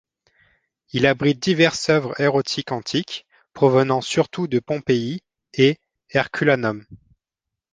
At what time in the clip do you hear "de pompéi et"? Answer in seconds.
4.47-5.77